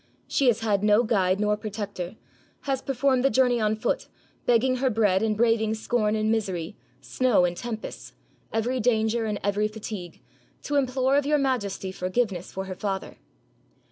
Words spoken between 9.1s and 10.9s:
and every fatigue, to